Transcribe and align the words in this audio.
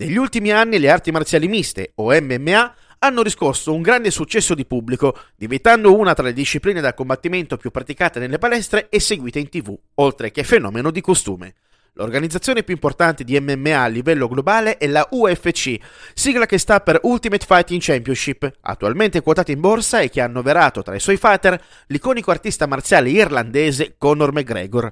Negli 0.00 0.16
ultimi 0.16 0.50
anni 0.50 0.78
le 0.78 0.88
arti 0.88 1.10
marziali 1.10 1.46
miste, 1.46 1.92
o 1.96 2.10
MMA, 2.10 2.74
hanno 3.00 3.22
riscosso 3.22 3.74
un 3.74 3.82
grande 3.82 4.10
successo 4.10 4.54
di 4.54 4.64
pubblico, 4.64 5.14
diventando 5.36 5.94
una 5.94 6.14
tra 6.14 6.24
le 6.24 6.32
discipline 6.32 6.80
da 6.80 6.94
combattimento 6.94 7.58
più 7.58 7.70
praticate 7.70 8.18
nelle 8.18 8.38
palestre 8.38 8.88
e 8.88 8.98
seguite 8.98 9.38
in 9.38 9.50
tv, 9.50 9.76
oltre 9.96 10.30
che 10.30 10.42
fenomeno 10.42 10.90
di 10.90 11.02
costume. 11.02 11.52
L'organizzazione 11.92 12.62
più 12.62 12.72
importante 12.72 13.24
di 13.24 13.38
MMA 13.38 13.78
a 13.78 13.88
livello 13.88 14.26
globale 14.26 14.78
è 14.78 14.86
la 14.86 15.06
UFC, 15.10 15.78
sigla 16.14 16.46
che 16.46 16.56
sta 16.56 16.80
per 16.80 17.00
Ultimate 17.02 17.44
Fighting 17.44 17.82
Championship, 17.82 18.50
attualmente 18.62 19.20
quotata 19.20 19.52
in 19.52 19.60
borsa 19.60 20.00
e 20.00 20.08
che 20.08 20.22
ha 20.22 20.24
annoverato 20.24 20.80
tra 20.80 20.94
i 20.94 21.00
suoi 21.00 21.18
fighter 21.18 21.62
l'iconico 21.88 22.30
artista 22.30 22.64
marziale 22.64 23.10
irlandese 23.10 23.96
Conor 23.98 24.32
McGregor. 24.32 24.90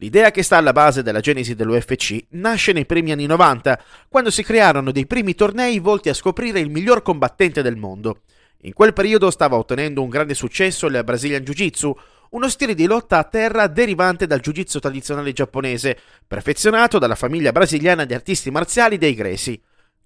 L'idea 0.00 0.30
che 0.30 0.44
sta 0.44 0.56
alla 0.56 0.72
base 0.72 1.02
della 1.02 1.18
genesi 1.18 1.56
dell'UFC 1.56 2.26
nasce 2.30 2.70
nei 2.72 2.86
primi 2.86 3.10
anni 3.10 3.26
90, 3.26 3.82
quando 4.08 4.30
si 4.30 4.44
crearono 4.44 4.92
dei 4.92 5.06
primi 5.06 5.34
tornei 5.34 5.80
volti 5.80 6.08
a 6.08 6.14
scoprire 6.14 6.60
il 6.60 6.70
miglior 6.70 7.02
combattente 7.02 7.62
del 7.62 7.74
mondo. 7.74 8.20
In 8.62 8.74
quel 8.74 8.92
periodo 8.92 9.28
stava 9.32 9.56
ottenendo 9.56 10.00
un 10.00 10.08
grande 10.08 10.34
successo 10.34 10.86
il 10.86 11.02
Brazilian 11.04 11.42
Jiu-Jitsu, 11.42 11.96
uno 12.30 12.48
stile 12.48 12.74
di 12.74 12.86
lotta 12.86 13.18
a 13.18 13.24
terra 13.24 13.66
derivante 13.66 14.28
dal 14.28 14.40
jiu-jitsu 14.40 14.78
tradizionale 14.78 15.32
giapponese, 15.32 15.98
perfezionato 16.26 17.00
dalla 17.00 17.16
famiglia 17.16 17.50
brasiliana 17.50 18.04
di 18.04 18.14
artisti 18.14 18.52
marziali 18.52 18.98
dei 18.98 19.14
Greci. 19.14 19.60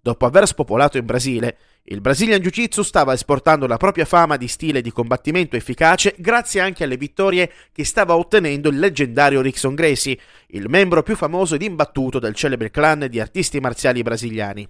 Dopo 0.04 0.26
aver 0.26 0.48
spopolato 0.48 0.98
in 0.98 1.06
Brasile, 1.06 1.56
il 1.84 2.00
Brazilian 2.00 2.40
Jiu-Jitsu 2.40 2.82
stava 2.82 3.12
esportando 3.12 3.68
la 3.68 3.76
propria 3.76 4.04
fama 4.04 4.36
di 4.36 4.48
stile 4.48 4.80
di 4.80 4.90
combattimento 4.90 5.54
efficace 5.54 6.16
grazie 6.18 6.60
anche 6.60 6.82
alle 6.82 6.96
vittorie 6.96 7.48
che 7.70 7.84
stava 7.84 8.16
ottenendo 8.16 8.68
il 8.68 8.80
leggendario 8.80 9.40
Rickson 9.40 9.76
Gracie, 9.76 10.18
il 10.48 10.68
membro 10.68 11.04
più 11.04 11.14
famoso 11.14 11.54
ed 11.54 11.62
imbattuto 11.62 12.18
del 12.18 12.34
celebre 12.34 12.72
clan 12.72 13.06
di 13.08 13.20
artisti 13.20 13.60
marziali 13.60 14.02
brasiliani. 14.02 14.68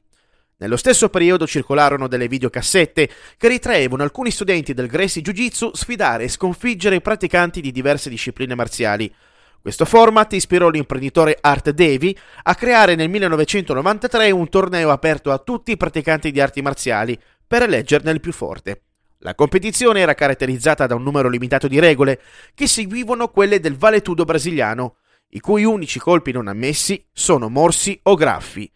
Nello 0.58 0.76
stesso 0.76 1.08
periodo 1.08 1.46
circolarono 1.46 2.08
delle 2.08 2.28
videocassette 2.28 3.08
che 3.38 3.48
ritraevano 3.48 4.02
alcuni 4.02 4.30
studenti 4.30 4.74
del 4.74 4.86
Gracie 4.86 5.22
Jiu-Jitsu 5.22 5.70
sfidare 5.72 6.24
e 6.24 6.28
sconfiggere 6.28 6.96
i 6.96 7.00
praticanti 7.00 7.62
di 7.62 7.72
diverse 7.72 8.10
discipline 8.10 8.54
marziali. 8.54 9.10
Questo 9.62 9.84
format 9.84 10.32
ispirò 10.32 10.68
l'imprenditore 10.70 11.38
Art 11.40 11.70
Davy 11.70 12.16
a 12.42 12.54
creare 12.56 12.96
nel 12.96 13.08
1993 13.08 14.32
un 14.32 14.48
torneo 14.48 14.90
aperto 14.90 15.30
a 15.30 15.38
tutti 15.38 15.70
i 15.70 15.76
praticanti 15.76 16.32
di 16.32 16.40
arti 16.40 16.60
marziali 16.62 17.16
per 17.46 17.62
eleggerne 17.62 18.10
il 18.10 18.18
più 18.18 18.32
forte. 18.32 18.82
La 19.18 19.36
competizione 19.36 20.00
era 20.00 20.14
caratterizzata 20.14 20.88
da 20.88 20.96
un 20.96 21.04
numero 21.04 21.28
limitato 21.28 21.68
di 21.68 21.78
regole 21.78 22.20
che 22.54 22.66
seguivano 22.66 23.28
quelle 23.28 23.60
del 23.60 23.76
valetudo 23.76 24.24
brasiliano, 24.24 24.96
i 25.28 25.38
cui 25.38 25.62
unici 25.62 26.00
colpi 26.00 26.32
non 26.32 26.48
ammessi 26.48 27.06
sono 27.12 27.48
morsi 27.48 27.96
o 28.02 28.16
graffi. 28.16 28.68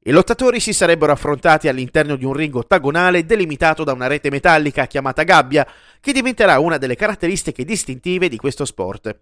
I 0.00 0.10
lottatori 0.10 0.60
si 0.60 0.74
sarebbero 0.74 1.12
affrontati 1.12 1.68
all'interno 1.68 2.16
di 2.16 2.26
un 2.26 2.34
ring 2.34 2.54
ottagonale 2.54 3.24
delimitato 3.24 3.82
da 3.82 3.94
una 3.94 4.08
rete 4.08 4.28
metallica 4.28 4.84
chiamata 4.84 5.22
gabbia, 5.22 5.66
che 6.00 6.12
diventerà 6.12 6.58
una 6.58 6.76
delle 6.76 6.96
caratteristiche 6.96 7.64
distintive 7.64 8.28
di 8.28 8.36
questo 8.36 8.66
sport. 8.66 9.18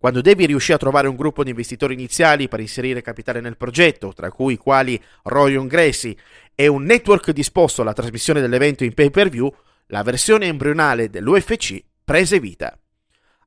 Quando 0.00 0.22
Davy 0.22 0.46
riuscì 0.46 0.72
a 0.72 0.78
trovare 0.78 1.08
un 1.08 1.14
gruppo 1.14 1.44
di 1.44 1.50
investitori 1.50 1.92
iniziali 1.92 2.48
per 2.48 2.60
inserire 2.60 3.02
capitale 3.02 3.42
nel 3.42 3.58
progetto, 3.58 4.14
tra 4.14 4.30
cui 4.30 4.56
quali 4.56 4.98
Royon 5.24 5.66
Gracie 5.66 6.16
e 6.54 6.68
un 6.68 6.84
network 6.84 7.32
disposto 7.32 7.82
alla 7.82 7.92
trasmissione 7.92 8.40
dell'evento 8.40 8.82
in 8.82 8.94
pay 8.94 9.10
per 9.10 9.28
view, 9.28 9.54
la 9.88 10.02
versione 10.02 10.46
embrionale 10.46 11.10
dell'UFC 11.10 11.84
prese 12.02 12.40
vita. 12.40 12.74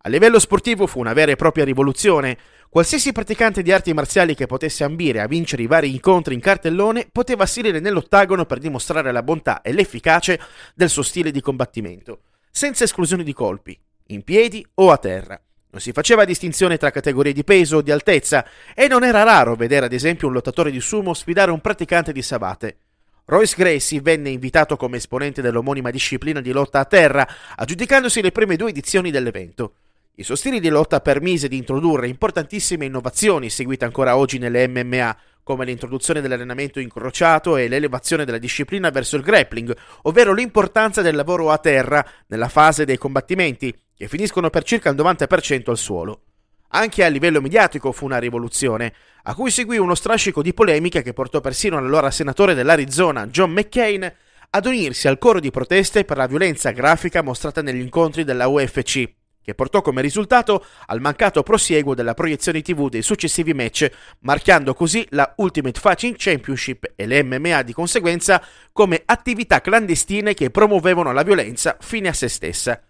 A 0.03 0.09
livello 0.09 0.37
sportivo 0.37 0.85
fu 0.85 0.99
una 0.99 1.13
vera 1.13 1.31
e 1.31 1.37
propria 1.37 1.65
rivoluzione. 1.65 2.37
Qualsiasi 2.69 3.11
praticante 3.11 3.63
di 3.63 3.71
arti 3.71 3.91
marziali 3.91 4.35
che 4.35 4.45
potesse 4.45 4.83
ambire 4.83 5.21
a 5.21 5.27
vincere 5.27 5.63
i 5.63 5.67
vari 5.67 5.89
incontri 5.89 6.35
in 6.35 6.39
cartellone 6.39 7.07
poteva 7.11 7.47
salire 7.47 7.79
nell'ottagono 7.79 8.45
per 8.45 8.59
dimostrare 8.59 9.11
la 9.11 9.23
bontà 9.23 9.63
e 9.63 9.73
l'efficacia 9.73 10.37
del 10.75 10.89
suo 10.89 11.01
stile 11.01 11.31
di 11.31 11.41
combattimento, 11.41 12.19
senza 12.51 12.83
esclusione 12.83 13.23
di 13.23 13.33
colpi, 13.33 13.75
in 14.09 14.23
piedi 14.23 14.63
o 14.75 14.91
a 14.91 14.97
terra. 14.97 15.41
Non 15.73 15.81
si 15.81 15.91
faceva 15.91 16.23
distinzione 16.23 16.77
tra 16.77 16.91
categorie 16.91 17.33
di 17.33 17.43
peso 17.43 17.77
o 17.77 17.81
di 17.81 17.89
altezza 17.89 18.45
e 18.75 18.87
non 18.87 19.03
era 19.03 19.23
raro 19.23 19.55
vedere 19.55 19.87
ad 19.87 19.93
esempio 19.93 20.27
un 20.27 20.33
lottatore 20.33 20.69
di 20.69 20.79
sumo 20.79 21.15
sfidare 21.15 21.49
un 21.49 21.61
praticante 21.61 22.13
di 22.13 22.21
sabate. 22.21 22.77
Royce 23.25 23.55
Gracie 23.57 23.99
venne 23.99 24.29
invitato 24.29 24.77
come 24.77 24.97
esponente 24.97 25.41
dell'omonima 25.41 25.89
disciplina 25.89 26.41
di 26.41 26.51
lotta 26.51 26.77
a 26.77 26.85
terra, 26.85 27.27
aggiudicandosi 27.55 28.21
le 28.21 28.31
prime 28.31 28.55
due 28.55 28.69
edizioni 28.69 29.09
dell'evento. 29.09 29.73
Il 30.13 30.25
suo 30.25 30.35
stile 30.35 30.59
di 30.59 30.69
lotta 30.69 31.01
permise 31.01 31.47
di 31.47 31.57
introdurre 31.57 32.07
importantissime 32.07 32.85
innovazioni 32.85 33.49
seguite 33.49 33.83
ancora 33.83 34.15
oggi 34.15 34.37
nelle 34.37 34.67
MMA, 34.67 35.17
come 35.41 35.65
l'introduzione 35.65 36.21
dell'allenamento 36.21 36.79
incrociato 36.79 37.57
e 37.57 37.67
l'elevazione 37.67 38.25
della 38.25 38.37
disciplina 38.37 38.91
verso 38.91 39.15
il 39.15 39.23
grappling, 39.23 39.75
ovvero 40.03 40.33
l'importanza 40.33 41.01
del 41.01 41.15
lavoro 41.15 41.49
a 41.49 41.57
terra 41.57 42.05
nella 42.27 42.47
fase 42.47 42.85
dei 42.85 42.99
combattimenti, 42.99 43.75
che 43.95 44.07
finiscono 44.07 44.49
per 44.49 44.63
circa 44.63 44.89
il 44.89 44.95
90% 44.95 45.69
al 45.69 45.77
suolo. 45.77 46.21
Anche 46.69 47.03
a 47.03 47.07
livello 47.07 47.39
mediatico 47.39 47.91
fu 47.91 48.05
una 48.05 48.17
rivoluzione, 48.17 48.93
a 49.23 49.35
cui 49.35 49.51
seguì 49.51 49.77
uno 49.77 49.95
strascico 49.95 50.41
di 50.41 50.53
polemiche 50.53 51.03
che 51.03 51.13
portò 51.13 51.39
persino 51.39 51.79
l'allora 51.79 52.09
senatore 52.09 52.55
dell'Arizona 52.55 53.27
John 53.27 53.51
McCain 53.51 54.11
ad 54.49 54.65
unirsi 54.65 55.07
al 55.07 55.17
coro 55.17 55.39
di 55.39 55.51
proteste 55.51 56.03
per 56.03 56.17
la 56.17 56.27
violenza 56.27 56.71
grafica 56.71 57.21
mostrata 57.21 57.61
negli 57.61 57.81
incontri 57.81 58.23
della 58.23 58.47
UFC 58.47 59.11
che 59.43 59.53
portò 59.53 59.81
come 59.81 60.01
risultato 60.01 60.65
al 60.87 61.01
mancato 61.01 61.43
prosieguo 61.43 61.93
della 61.93 62.13
proiezione 62.13 62.61
TV 62.61 62.89
dei 62.89 63.01
successivi 63.01 63.53
match, 63.53 63.91
marchiando 64.19 64.73
così 64.73 65.05
la 65.09 65.33
Ultimate 65.37 65.79
Fighting 65.79 66.15
Championship 66.17 66.93
e 66.95 67.05
le 67.05 67.23
MMA 67.23 67.61
di 67.61 67.73
conseguenza 67.73 68.41
come 68.71 69.01
attività 69.05 69.59
clandestine 69.59 70.33
che 70.33 70.49
promuovevano 70.49 71.11
la 71.11 71.23
violenza 71.23 71.75
fine 71.79 72.07
a 72.07 72.13
se 72.13 72.29
stessa. 72.29 72.81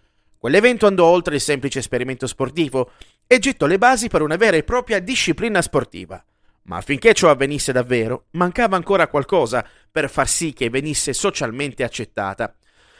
Quell'evento 0.43 0.87
andò 0.87 1.05
oltre 1.05 1.35
il 1.35 1.39
semplice 1.39 1.79
esperimento 1.79 2.27
sportivo 2.27 2.91
e 3.27 3.39
gettò 3.39 3.65
le 3.65 3.77
basi 3.77 4.09
per 4.09 4.21
una 4.21 4.35
vera 4.35 4.57
e 4.57 4.63
propria 4.63 4.99
disciplina 4.99 5.61
sportiva. 5.61 6.21
Ma 6.63 6.75
affinché 6.75 7.13
ciò 7.13 7.29
avvenisse 7.29 7.71
davvero, 7.71 8.25
mancava 8.31 8.75
ancora 8.75 9.07
qualcosa 9.07 9.65
per 9.89 10.09
far 10.09 10.27
sì 10.27 10.51
che 10.51 10.69
venisse 10.69 11.13
socialmente 11.13 11.85
accettata. 11.85 12.53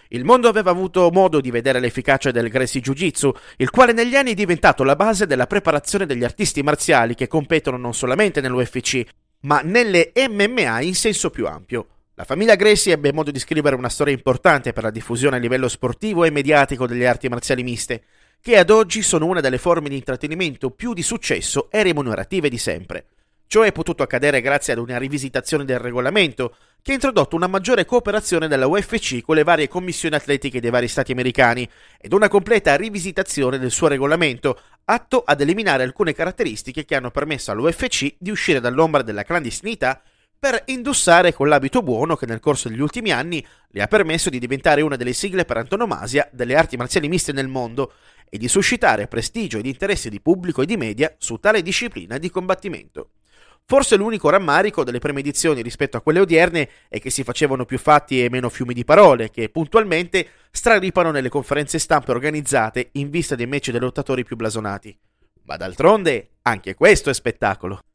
Il 0.08 0.24
mondo 0.24 0.48
aveva 0.48 0.72
avuto 0.72 1.10
modo 1.12 1.42
di 1.42 1.52
vedere 1.52 1.82
l'efficacia 1.82 2.32
del 2.32 2.48
Gracie 2.48 2.80
Jiu-Jitsu, 2.80 3.34
il 3.58 3.70
quale 3.72 3.92
negli 3.92 4.16
anni 4.16 4.32
è 4.32 4.36
diventato 4.36 4.86
la 4.86 4.96
base 4.96 5.28
della 5.28 5.46
preparazione 5.46 6.06
degli 6.06 6.24
artisti 6.24 6.64
marziali 6.64 7.14
che 7.14 7.28
competono 7.28 7.76
non 7.76 7.94
solamente 7.94 8.40
nell'UFC, 8.40 9.04
ma 9.42 9.60
nelle 9.60 10.14
MMA 10.16 10.80
in 10.80 10.96
senso 10.96 11.30
più 11.30 11.46
ampio. 11.46 11.88
La 12.16 12.26
famiglia 12.26 12.54
Gracie 12.54 12.92
ebbe 12.92 13.12
modo 13.12 13.32
di 13.32 13.40
scrivere 13.40 13.76
una 13.76 13.90
storia 13.90 14.14
importante 14.14 14.72
per 14.72 14.84
la 14.84 14.92
diffusione 14.92 15.38
a 15.38 15.40
livello 15.40 15.68
sportivo 15.68 16.24
e 16.24 16.30
mediatico 16.30 16.86
delle 16.86 17.08
arti 17.08 17.28
marziali 17.28 17.64
miste, 17.64 18.04
che 18.40 18.56
ad 18.56 18.70
oggi 18.70 19.02
sono 19.02 19.26
una 19.26 19.42
delle 19.42 19.58
forme 19.58 19.90
di 19.90 19.96
intrattenimento 19.96 20.70
più 20.70 20.94
di 20.94 21.02
successo 21.02 21.72
e 21.72 21.82
remunerative 21.82 22.50
di 22.50 22.60
sempre. 22.60 23.06
Ciò 23.48 23.64
è 23.64 23.72
potuto 23.72 24.04
accadere 24.04 24.42
grazie 24.42 24.74
ad 24.74 24.80
una 24.80 25.00
rivisitazione 25.00 25.66
del 25.66 25.80
regolamento, 25.80 26.56
che 26.84 26.92
ha 26.92 26.96
introdotto 26.96 27.36
una 27.36 27.48
maggiore 27.48 27.84
cooperazione 27.84 28.48
della 28.48 28.68
UFC 28.68 29.22
con 29.22 29.34
le 29.34 29.44
varie 29.44 29.68
commissioni 29.68 30.14
atletiche 30.14 30.62
dei 30.62 30.70
vari 30.70 30.88
stati 30.88 31.14
americani 31.14 31.68
ed 32.00 32.14
una 32.14 32.28
completa 32.28 32.76
rivisitazione 32.76 33.58
del 33.58 33.72
suo 33.72 33.88
regolamento, 33.88 34.60
atto 34.86 35.24
ad 35.26 35.42
eliminare 35.42 35.82
alcune 35.82 36.14
caratteristiche 36.14 36.86
che 36.86 36.94
hanno 36.94 37.10
permesso 37.10 37.50
all'UFC 37.50 38.18
di 38.20 38.30
uscire 38.30 38.60
dall'ombra 38.60 39.02
della 39.02 39.24
clandestinità 39.24 40.00
per 40.44 40.64
indossare 40.66 41.32
quell'abito 41.34 41.82
buono 41.82 42.18
che 42.18 42.26
nel 42.26 42.42
corso 42.42 42.68
degli 42.68 42.82
ultimi 42.82 43.12
anni 43.12 43.48
le 43.70 43.82
ha 43.82 43.88
permesso 43.88 44.30
di 44.30 44.40
diventare 44.40 44.82
una 44.82 44.98
delle 44.98 45.14
sigle 45.14 45.46
per 45.46 45.56
antonomasia 45.56 46.28
delle 46.34 46.58
arti 46.58 46.76
marziali 46.76 47.08
miste 47.08 47.32
nel 47.32 47.48
mondo 47.48 47.94
e 48.30 48.38
di 48.38 48.50
suscitare 48.50 49.08
prestigio 49.08 49.58
ed 49.58 49.68
interesse 49.68 50.10
di 50.10 50.20
pubblico 50.20 50.62
e 50.62 50.66
di 50.66 50.76
media 50.76 51.16
su 51.18 51.38
tale 51.38 51.62
disciplina 51.62 52.18
di 52.18 52.30
combattimento. 52.30 53.12
Forse 53.66 53.96
l'unico 53.96 54.30
rammarico 54.30 54.84
delle 54.84 55.00
prime 55.00 55.22
edizioni 55.22 55.62
rispetto 55.62 55.96
a 55.96 56.02
quelle 56.02 56.20
odierne 56.20 56.68
è 56.90 57.00
che 57.00 57.10
si 57.10 57.24
facevano 57.24 57.64
più 57.64 57.78
fatti 57.78 58.22
e 58.22 58.30
meno 58.30 58.50
fiumi 58.50 58.74
di 58.74 58.84
parole, 58.84 59.30
che 59.30 59.48
puntualmente 59.48 60.28
straripano 60.52 61.12
nelle 61.12 61.30
conferenze 61.30 61.80
stampe 61.80 62.12
organizzate 62.12 62.90
in 62.94 63.10
vista 63.10 63.36
dei 63.36 63.48
match 63.48 63.72
dei 63.72 63.80
lottatori 63.80 64.26
più 64.26 64.36
blasonati. 64.36 64.94
Ma 65.44 65.56
d'altronde, 65.56 66.32
anche 66.42 66.76
questo 66.76 67.10
è 67.10 67.14
spettacolo. 67.14 67.84